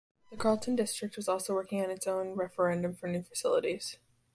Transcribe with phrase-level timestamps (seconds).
[0.31, 3.99] The Carlton district was also working on its own referendum for new facilities.